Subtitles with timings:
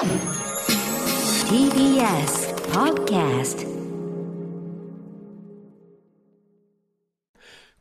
[0.00, 0.16] TBS
[2.72, 3.68] Podcast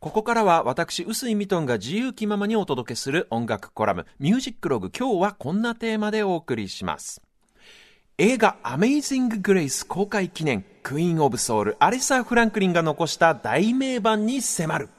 [0.02, 4.92] ここからは私、臼井ミトンが自由気ままにお届けする音楽コラム、ミュージックログ。
[4.92, 7.22] 今日はこんなテーマでお送りします。
[8.18, 14.90] 映画アメイジング・グレイス公開記念、クイーン・オブ・ソウル、アレサー・フランクリンが残した大名盤に迫る。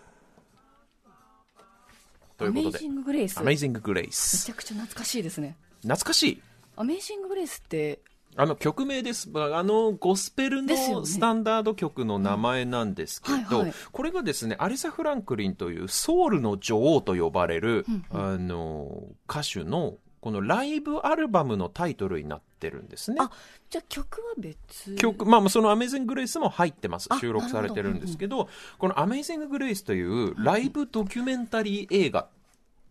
[2.38, 3.38] ということでアメイジ、ング・グレイス。
[3.38, 4.46] アメイジング・グレイめス。
[4.46, 5.58] ちゃくちゃ懐かしいですね。
[5.82, 6.42] 懐かしい。
[6.80, 8.00] アメイジング・グレイスって、
[8.36, 9.28] あの曲名です。
[9.34, 23.18] あのゴスペルのスタンダード曲の名前なんですけどこれがですね、アリサ・フランクリンというソウルの女王と呼ばれる、うんあの歌手のこのライブアルバムのタイトルになってるんですね。
[23.20, 23.30] あ、
[23.68, 27.18] じゃあ曲は別曲、まあ、そのアメイジング・グレイスも入ってますあ。
[27.18, 32.28] 収録されてるんですけど、このアメイジング・グレイスというライブドキュメンタリー映画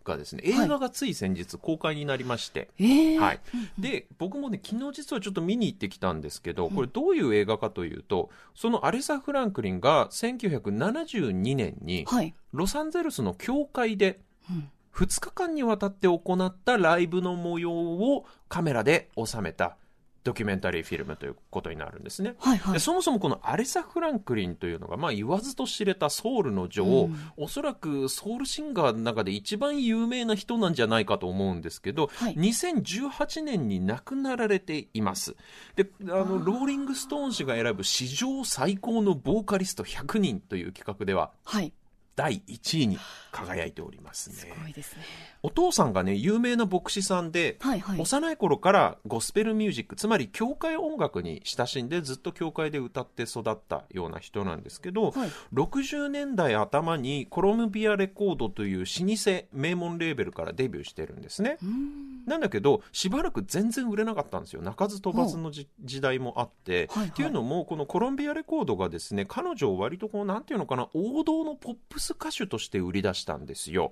[0.03, 0.65] がですね、はい。
[0.65, 3.39] 映画がつい先日公開になりまして、えー、はい、
[3.77, 12.33] で僕もね昨日実はちょっと見に行ってきたんですけどこれどういう映画かというとそのアレサ・フランクリンが1972年にはい。
[12.51, 14.69] ロサンゼルスの教会でうん。
[14.95, 19.77] 2日間にわたって行ったライブの模様をカメラで収めた
[20.23, 22.35] ドキュメンタリーフィルムということになるんですね。
[22.39, 22.73] はいはい。
[22.73, 35.35] でそもそもこのアレサ・フランクリンというのが、まあ、言わずと知れたソウルの女王、うんおそらくソウルシンガーの中で一番有名な人なんじゃないかと思うんですけど、はい2018年に亡くなられています
[35.75, 41.73] であのローリング・ストーン氏が選ぶ史上最高のボーカリスト100人という企画でははい。
[42.15, 42.97] 第1位に
[43.31, 45.03] 輝いておりますすねごいですね。
[45.41, 47.99] お父さんがね有名な牧師さんで、はいはい。
[48.01, 55.29] 幼い頃からゴスペルミュージックつまり教会音楽に親しんでずっと教会で歌って育ったような人なんですけど、はい。
[55.53, 62.08] 60年代頭にコロムビアレコードという老舗名門レーベルからデビューしてるんですねうーん。
[62.25, 64.61] なんだけどしばらく全然売れなかったんですよ。
[64.61, 67.09] 鳴かず飛ばずのじ時代もあって、はいはい。
[67.09, 73.91] っていうのもこのコロンビアレコードがですね彼女を割とこうなんていうのかな王道のポップス歌手として売り出したんですよ。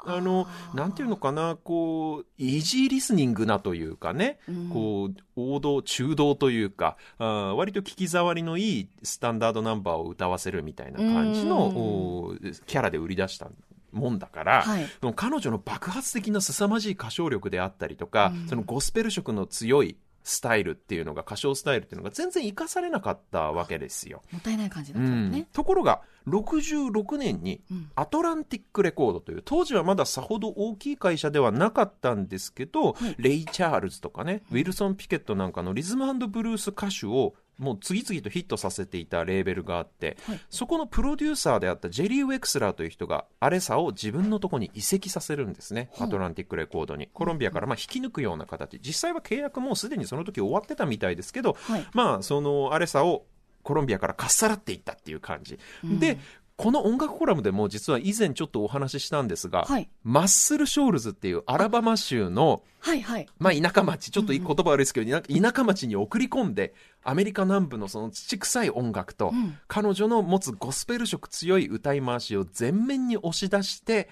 [0.00, 4.68] あのなんていうのかなこうイージーリスニングなというかね、うん。
[4.68, 12.32] こう王道中道というかあー割と聞き障りのいいスタンダードナンバーを歌わせるみたいな感じの
[12.66, 13.50] キャラで売り出した
[13.92, 14.86] もんだから、はい。
[15.00, 24.22] その彼女の爆発的な凄まじい歌唱力であったりとか、うんそのゴスペル色の強いスタイルっていうのが歌唱スタイルっていうのが全然生かされなかったわけですよ。
[24.30, 25.48] もったいない感じだうんったのね。
[25.52, 27.90] ところが66年にうん。
[27.94, 40.40] アトランティックレコードという当時はまださほど大きい会社ではなかったんですけど、はいレイ・チャールズとかねウィルソン・ピケットなんかのリズムブルース歌手をもう次々とヒットさせていたレーベルがあって、はい。
[40.48, 47.08] そこのプロデューサーであったジェリー・ウェクスラーという人がアレサを自分のとこに移籍させるんですね、アトランティックレコードに。
[47.12, 51.86] コロンビアからまあ引き抜くような形実際は契約もうすでにその時終わってたみたいですけど、はい。
[51.92, 53.26] まあそのアレサを
[53.62, 55.98] コロンビアからかっさらっていったっていう感じ、うん。
[55.98, 56.18] で
[56.58, 59.88] この音楽コラムでも実は以前ちょっとお話ししたんですが、はい。
[60.02, 63.28] マッスル・ショールズっていうアラバマ州のはいはい。
[63.38, 66.74] まあ、田舎町ちょっと言葉悪いですけど、田田舎町に送り込んで
[67.04, 74.08] アメリカ南部のその土臭い音楽と、うん彼女の持つゴスペル色強い歌い回しを全面に押し出して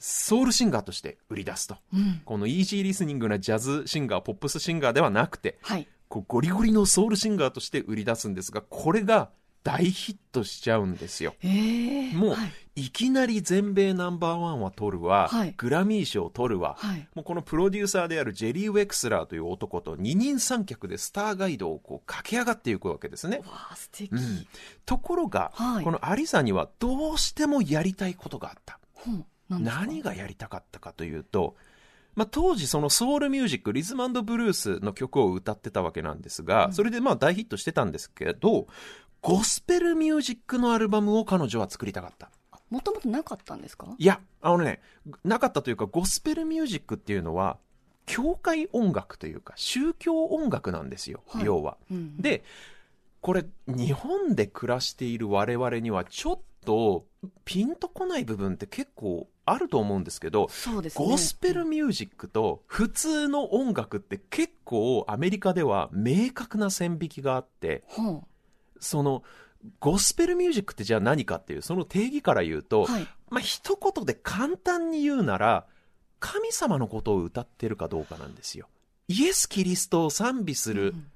[0.00, 2.22] ソウルシンガーとして売り出すとうん。
[2.24, 5.86] このイージーリスニングなジャズシンガーポップスシンガーではなくてはい。
[6.08, 9.30] こうゴリゴリのソウルシンガーとして売り出すんですがこれが
[9.68, 11.34] 大ヒットしちゃうんですよ。
[11.42, 12.52] ええもうはい。
[12.76, 17.06] いきなり全米ナンバーワンは取るわ、はいグラミー賞を取るわ、はい。
[17.14, 23.38] もうこのプロデューサーであるジェリー・ウェクスラーという男と二人三脚でスター街道をこう駆け上がっていくわけですね。
[23.38, 24.10] わあ、素敵。
[24.12, 24.46] うん
[24.86, 28.78] ところが、はいこのアリサにはどうしてもやりたいことがあった。
[29.50, 31.56] 何がやりたかったかというと、
[32.14, 38.66] まあ、当時そのソウルミュージックリズムブルースの曲を歌ってたわけなんですが、うんそれでまあ大ヒットしてたんですけど
[39.20, 42.30] ゴスペルミュージックのアルバムを彼女は作りたかった。
[42.70, 43.94] もともとなかったんですか？
[43.98, 44.80] いや、あのね、
[45.24, 47.58] なかったというか、ゴスペルミュージックっていうのは、
[48.06, 51.76] 教会音楽というか、宗教音楽なんですよ、はい要は。
[51.90, 52.16] うん。
[52.18, 52.44] で、
[53.20, 57.06] これ、日本で暮らしている我々には、ちょっと、
[57.44, 60.48] ピンとこない部分って結構あると思うんですけど、
[60.82, 60.90] ね。
[60.94, 68.24] ゴスペルミュージックと普通の音楽って結構アメリカでは明確な線引きがあって、ほ
[68.80, 69.22] その、
[69.80, 72.86] ゴスペルミュージックってじゃあ何かっていう、その定義から言うと、う。
[72.86, 73.08] はい。
[73.30, 75.66] まあ、一言で簡単に言うなら、
[76.20, 78.68] 神様のことを歌ってるかどうかなんですよ。
[79.08, 81.06] イエス・キリストを賛美するうん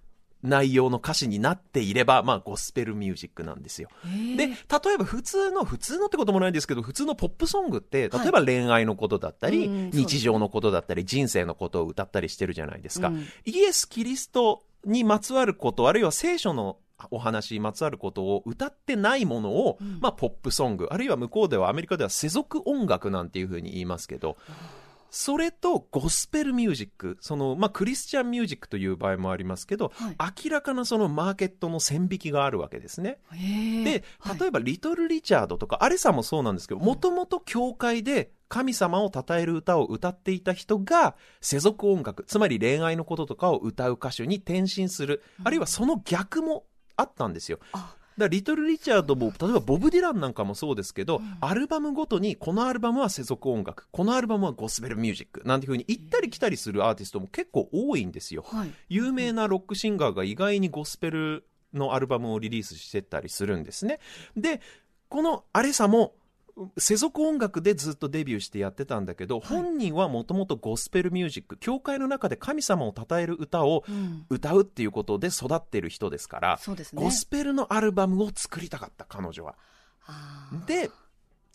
[0.43, 3.89] 内容の歌詞になっていれば、まあ、ゴスペルミュージックなんですよ。
[4.37, 4.55] で、例
[4.95, 13.09] えば普通の、普通のってこともないんですけど、普通のポップソングって、例えば恋愛のことだったり、うんそうですね日常のことだったり、人生のことを歌ったりしてるじゃないですか。
[13.09, 16.79] うんイエス・キリストにまつわること、あるいは聖書の
[17.11, 19.99] お話にまつわることを歌ってないものを、うん。
[20.01, 24.37] まあ、ポップソング、あるいは向こうでは、アメリカでは世俗音楽なんていうふうに言いますけど、
[25.13, 30.17] それとゴスペルミュージック、その、まあ、クリスチャンミュージックという場合もありますけど、はい。
[30.47, 33.19] 明らかなそのマーケットの線引きがあるわけですね。
[33.85, 34.41] で、はい。
[34.41, 46.65] 例えば、リトル・リチャードとか、アレサもそうなんですけど、もともと教会で神様を称える歌を歌っていた人が、世俗音楽、つまり恋愛のこととかを歌う歌手に転身する、あるいはその逆も
[46.97, 47.59] あったんですよ。
[47.73, 58.45] あだからリトル・リチャードも、例えばボブ・ディランなんかもそうですけど、うんアルバムごとに、このアルバムは世俗音楽、このアルバムはゴスペルミュージック、なんていうふうに行ったり来たりするアーティストも結構多いんですよ。
[58.47, 58.71] はい。
[58.89, 63.99] 有名なロックシンガーが意外にゴスペルのアルバムをリリースしてたりするんですね。
[64.37, 64.61] で、
[65.09, 66.15] このアレサも、
[66.77, 77.03] 世俗音楽でずっとデビューしてやってたんだけど、本人はもともとゴスペルミュージック、教会の中で神様を称える歌をうん歌うっていうことで育ってる人ですから、そうですね。
[77.03, 79.57] ゴスペルのアルバムを作りたかった、彼女は。
[80.67, 80.91] で、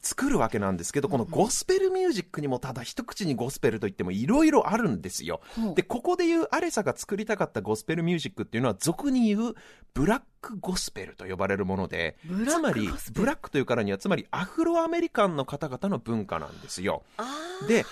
[0.01, 5.41] 作るわけなんですけど、このゴスペルミュージックにもただ一口にゴスペルといってもいろいろあるんですよ。
[5.75, 9.55] で、ここで言うアレサが作りたかったゴスペルミュージックっていうのは、俗に言う
[9.93, 12.17] ブラックゴスペルと呼ばれるもので、
[12.47, 17.03] つまりブラックというからには、つまりアフロアメリカンの方々の文化なんですよ。
[17.67, 17.85] で、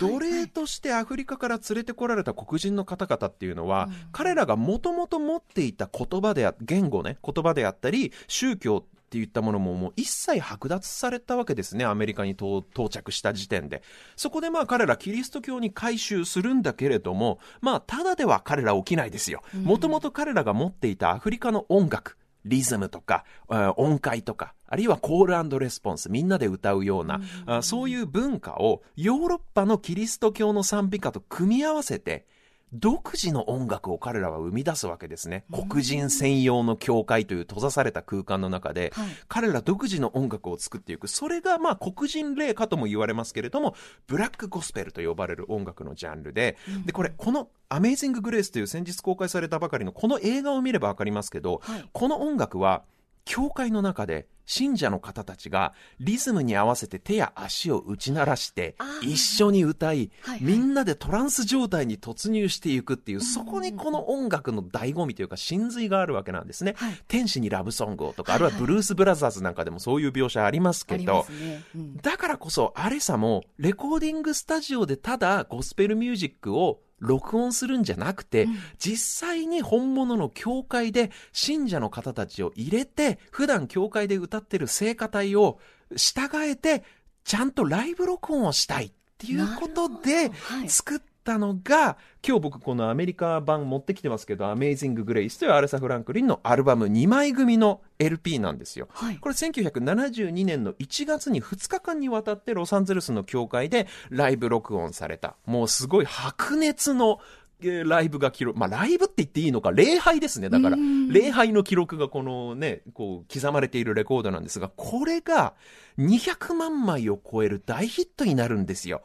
[0.00, 3.94] 奴隷としてアフリカから連れてこられた黒人の方々っていうのは、うん。
[4.12, 13.82] 彼らがもともと持っていた言葉であ、言語ね、言葉であったり、宗教っていったものももう一切剥奪されたわけですね、アメリカに到到着した時点で。
[14.14, 19.42] そこでまあ彼らキリスト教に改宗するんだけれども、まあただでは彼ら起きないですよ。
[19.64, 32.28] もともと彼らが持っていたアフリカの音楽、リズムとか、えー音階とか、あるいはコールレスポンス、みんなで歌うような、あそういう文化をヨーロッパのキリスト教の賛美歌と組み合わせて、
[32.72, 35.44] 独自の音楽を彼らは生み出すわけですね。
[35.68, 41.08] 黒人専用の教会という閉ざされた空間の中で、はい彼ら独自の音楽を作っていく。
[41.08, 43.74] それがまあ黒人霊歌とも言われますけれども、
[44.06, 46.56] ブラックゴスペルと呼ばれる音楽のジャンルで、
[46.86, 52.82] で、これ、このアメイジング・グレースという先日公開されたばかりのこの映画を見ればわかりますけど、はいこの音楽は、
[53.30, 60.40] 教会の中で信者の方たちがリズムに合わせて手や足を打ち鳴らして一緒に歌い、はいはい。
[60.42, 66.74] みんなでトランス状態に突入していくっていう、そこにこの音楽の醍醐味というか真髄があるわけなんですね。
[66.76, 66.94] はい。
[67.06, 71.62] 天使にラブソングをとか、あるいはブルース・ブラザーズなんかでもそういう描写ありますけどね。
[71.76, 71.96] うん。
[71.98, 78.46] だからこそ、アレサも、レコーディングスタジオでただゴスペルミュージックを録音するんじゃなくて、
[78.78, 85.58] 実際に本物の教会で信者の方たちを入れて、普段教会で歌ってる聖歌隊を
[85.96, 86.84] 従えて、
[87.24, 90.30] ちゃんとライブ録音をしたいっていうことなで
[90.68, 98.88] 作ったのが、今日僕このアメリカ版持ってきてますけど、アメイジング・グレイスというアレサ・フランクリンのアルバム2枚組の LP なんですよ。
[98.92, 105.36] はいこれ1972年の1月に2日間にわたってロサンゼルスの教会でライブ録音された。
[105.46, 107.20] もうすごい白熱の
[107.62, 110.48] えーライブが記録、まあライブって言っていいのか、礼拝ですね。
[110.48, 110.76] だから、
[111.10, 115.54] 礼拝の記録がこのね、こう刻まれているレコードなんですが、これが
[115.98, 119.02] 200万枚を超える大ヒットになるんですよ。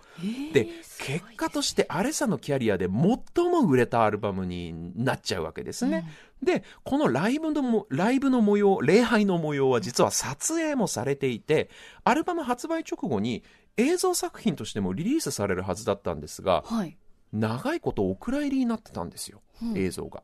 [0.54, 0.68] で、
[1.00, 6.06] 結果としてアレサのキャリアで最も売れたアルバムになっちゃうわけですね。
[6.44, 11.70] で、このライブのも、ライブの模様、礼拝の模様は実は撮影もされていて、
[12.04, 13.44] アルバム発売直後に
[13.78, 16.98] 映像作品としてもリリースされるはずだったんですが、はい。
[17.34, 20.24] 長いことお蔵入りになってたんですよ、うん映像が。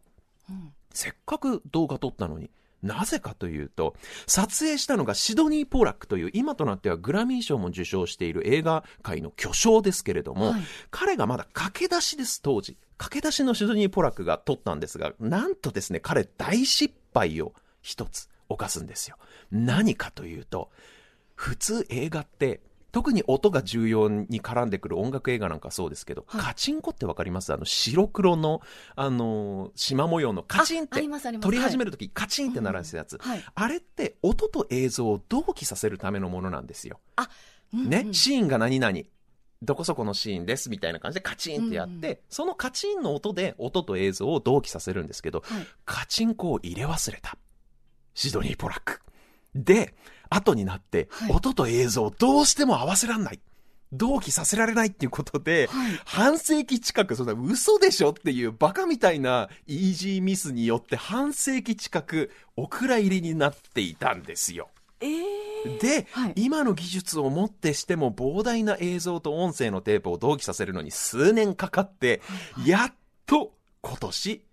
[0.50, 2.51] うんせっかく動画撮ったのに。
[2.81, 3.95] なぜかというと、
[4.27, 12.77] 撮影したのがシドニー・ポラックという、今となってはグラミー賞も受賞している映画界の巨匠ですけれども、はい彼がまだ駆け出しです、当時。
[12.97, 19.17] 駆け出しのシドニー・ポラックが撮ったんですが、なんとですね、彼大失敗を一つ犯すんですよ。
[19.51, 20.69] 何かというと、
[21.35, 22.61] 普通映画って、
[22.91, 26.41] 特に音が重要に絡んでくる音楽映画なんかそうですけど、はい。
[26.41, 27.53] カチンコってわかります？
[27.53, 28.62] あの白黒の、
[28.95, 31.01] あのー、縞模様のカチンって
[31.39, 33.43] 撮り始めるとき、カチンって鳴らすやつ、はい。
[33.55, 37.00] あれって音と映像を同期させるためのものなんですよ。
[37.74, 38.13] うんね、うん。
[38.13, 38.98] シーンが何々。
[39.63, 45.67] どこそこのシーンですみたいな感じでカチンってやって、うんそのカチンの音で音と映像を同期させるんですけど、はい。
[45.86, 47.38] カチンコを入れ忘れた。
[48.15, 49.01] シドニー・ポラック。
[49.53, 49.93] で、
[50.31, 51.31] 後になって、はい。
[51.31, 53.35] 音と映像をどうしても合わせらんない。
[53.35, 53.39] っ
[53.93, 55.91] 同期させられないっていうことで、はい。
[56.05, 64.69] 半世紀近く、そんな嘘でしょっていうバカみたいなイージーミスによって半世紀近くお蔵入りになっていたんですよ。
[65.01, 66.33] ええで、はい。
[66.38, 72.21] 今の技術をもってしても膨大な映像と音声のテープを同期させるのに数年かかって、
[72.65, 72.93] やっ
[73.25, 74.45] と今年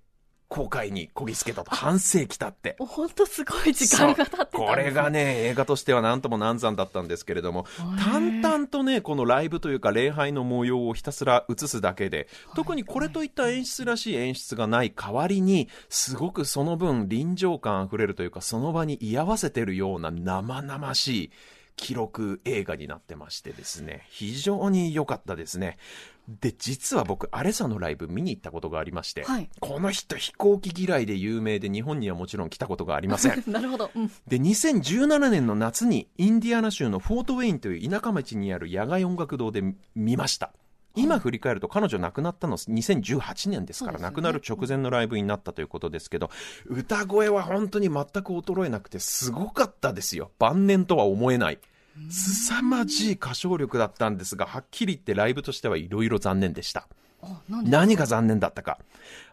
[0.48, 1.70] 公開にこぎつけたと。
[1.70, 2.76] 半世紀経って。
[2.78, 7.66] 本当すごい時間が経ってこれがね、映画としては何とも難産だったんですけれども、
[7.98, 21.30] 淡々とね、このライブというか礼拝の模様をひたすら映すだけで、特にこれといった演出らしい演出がない代わりに、すごくその分臨場感あふれるというか、その場に居合わせてるような生々しい
[21.78, 25.78] 記録映画になってましてですね、非常に良かったですね。
[26.28, 33.42] で、実は僕、アレサのライブ見に行ったことがありまして、はいこの人飛行機嫌いで有名で日本にはもちろん来たことがありません。
[33.50, 39.62] なるほど、うん、で、2017年の夏にインディアナ州のフォートウェインという田舎町にある野外音楽堂で
[39.94, 40.52] 見ました。
[40.98, 46.30] 今振り返ると彼女亡くなったの2018年ですから、亡くなる直前のライブになったということですけど、
[46.66, 50.30] 歌声は本当に全く衰えなくてすごかったですよ。
[50.38, 51.58] 晩年とは思えない。
[52.10, 56.88] 凄まじい歌唱力だったんですが、はっきり言ってライブとしてはいろいろ残念でした。
[57.48, 58.78] 何が残念だったか。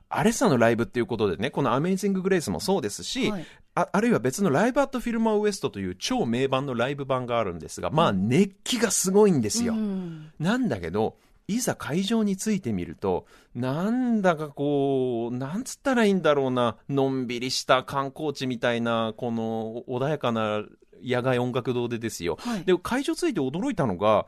[0.10, 3.46] アレッサのライブっていうことでね、このアメイジング・グレイスもそうですし、はい
[3.78, 9.74] ああるいは別のライブアットフィルマーウエストという超名盤のライブ版があるんですが、まあ熱気がすごいんですよ。
[9.74, 20.64] うんなんだけど、いざ会場についてみると、なんだかこう、なんつったらいいんだろうな、のんびりした観光地みたいな、この穏やかな
[21.04, 22.38] 野外音楽堂でですよ。
[22.40, 24.26] はいで、会場ついて驚いたのが、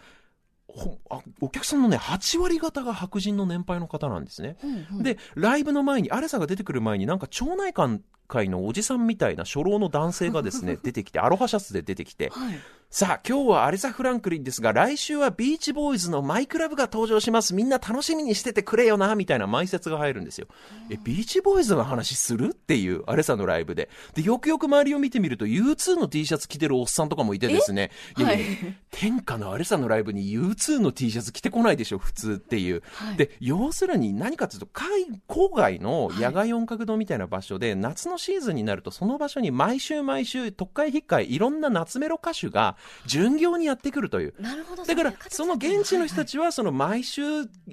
[1.39, 4.57] お客さんのね、8割方が白人の年配の方なんですね。
[4.63, 12.59] うんうんで、ライブの前に、アレサが出てくる前に、なんか町内会会のおじさんみたいな初老の男性がですね、 出てきて、アロハシャツで出てきて、はい
[12.89, 17.53] さあ、今日はアレサ・フランクリンですが、来週はビーチボーイズのマイクラブが登場します。
[17.53, 20.47] みんな楽しみにしててくれよな、みたいな前説が入るんですよ。
[20.89, 23.89] え、ビーチボーイズの話するっていう、アレサのライブで。
[24.15, 27.91] で、よくよく周りを見てみると、U2 の T シャツ着てるおっさんとかもいてですね。
[28.17, 32.83] いやいやはい天下のアレサのライブに U2 の T シャツ着てこないでしょ、普通っていう。
[32.93, 34.89] はいで、要するに何かというと、海
[35.27, 44.33] 郊外の野外音楽堂みたいな場所で、夏のシーズンになると、その場所に毎週毎週、特会引っかい、いろんな夏メロ歌手が、巡業にやってくるという。
[44.39, 44.83] なるほど。
[44.83, 47.21] だからその現地の人たちはその毎週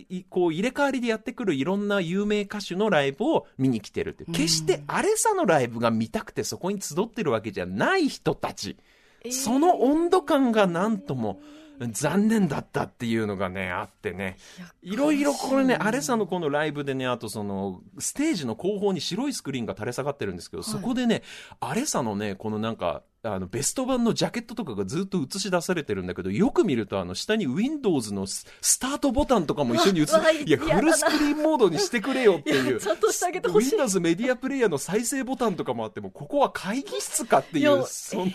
[0.09, 8.77] いこう入れ替わりでやってくるいろんな有名歌手のライブを見に来てるって決してアレサのライブが見たくてそこに集ってるわけじゃない人たち。
[9.23, 9.33] えー。
[9.33, 11.41] その温度感がなんとも
[11.91, 14.37] 残念だったっていうのがねあってね。
[14.83, 21.23] いろいろこれねアレサのこのライブでねあとそのステージの後方に白いスクリーンが垂れ下がってるんですけど、そこでね
[21.59, 23.03] アレサのねこのなんか
[23.33, 33.71] あのベスト版のジャケットとかがずっと映し出されてるんだけどよく見るとあの下に Windows のススタートボタンとかも一緒に映うわうわいやフルスクリーンモードにしてくれよっていうちゃんとしてあげてほしい。
[33.71, 38.31] Windows メディアプレイヤーの再生ボタンとかもあってもここは会議室かっていいうやその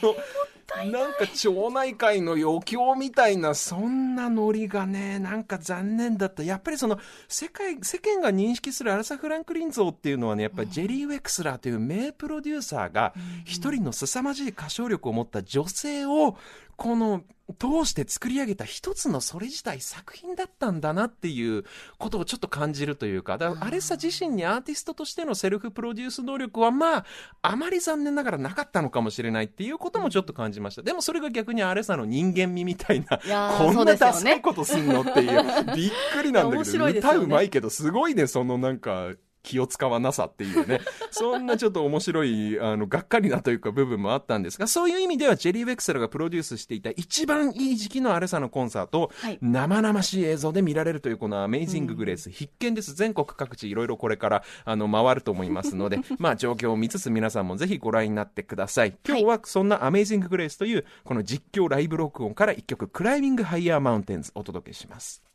[0.78, 6.44] なんか町内会の余興みたいなそんなノリがねなんか残念だった。
[6.44, 13.14] やっぱりその世界世間が認識するアラサ・フランクリン像っていうのはねやっぱりジェリー・ウェクスラーという名プロデューサーが
[13.46, 16.38] 一人の凄まじい歌唱力を持った女性を
[16.80, 17.24] この
[17.58, 21.66] 通して作り上げた一つのそれ自体作品だったんだなっていう
[21.98, 27.06] ことをちょっと感じるというか、だからアレッサ自身にアーティストとしてのセルフプロデュース能力はまあ、
[27.42, 30.82] あまり残念ながらなかったのかもしれないっていうこともちょっと感じました。
[30.82, 33.20] でもそれが逆にアレッサの人間味みたいな、い
[33.58, 35.44] こんなダサいことすんのっていう、
[35.76, 36.92] びっくりなんだ面けど、ね。
[37.00, 39.12] 歌うまいけどすごいね、そのなんか、
[39.50, 40.80] 気を使わなさっていうね。
[41.10, 52.94] そんなちょっと面白い、あの、がっかりなというか部分もあったんですが、そういう意味ではジェリー・ウェクセルがプロデュースしていた一番いい時期のアレサのコンサートを、はい生々しい映像で見られるというこのアメイジング・グレース、必見です。
[52.94, 58.96] 全国各地いろいろこれから、あの、回ると思いますので、 まあ状況を見つつ皆さんもぜひご覧になってください。
[59.08, 65.29] 今日はそんなアメイジング・グレースという、この実況ライブ録音から一曲、クライミング・ハイヤー・マウンテンズお届けします。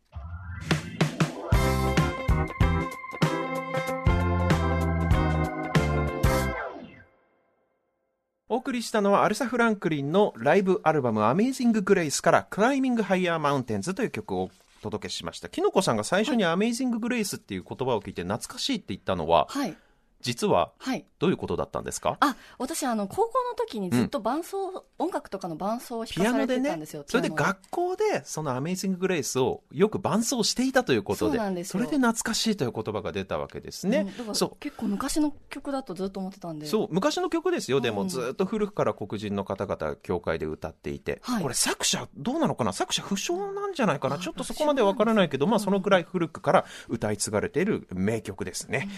[8.54, 15.48] お送りしたのはアルサ・フランクリンのライブアルバム Amazing Grace から Climbing Higher Mountains という曲をお届けしました。
[15.48, 19.76] きのこさんが最初に Amazing Grace っていう言葉を聞いて懐かしいって言ったのは、はい
[20.24, 21.04] 実ははい。
[21.18, 22.16] どういうことだったんですか？
[22.20, 26.86] あ、私、あの、高校の時にずっと伴奏、音楽とかの伴奏を弾かされピアノでねてたんで。
[26.86, 31.82] すよ。、それで学校でそのアメイジング・グレイスをよく伴奏していたということで、そうなんですよ。
[31.82, 34.06] れで懐かしいという言葉が出たわけですね。
[34.26, 34.56] うんそう。
[34.60, 36.66] 結構昔の曲だとずっと思ってたんで。
[36.66, 36.88] そう。
[36.90, 37.94] 昔の曲ですよ、でうん。
[37.96, 41.42] もずっと古くから黒人の方々、教会で歌っていて、はい。
[41.42, 48.88] これ、作者、どうなのかな、作者、不詳なんじゃないかな、あちょっとそこまでわからないけど、まあ、そのくらい古くから歌い継がれている名曲ですね。